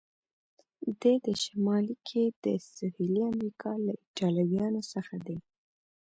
دی 1.01 1.15
د 1.25 1.27
شمالي 1.43 1.95
که 2.09 2.21
د 2.43 2.45
سهیلي 2.75 3.21
امریکا 3.31 3.71
له 3.85 3.93
ایټالویانو 4.01 4.81
څخه 4.93 5.15
دی؟ 5.25 5.37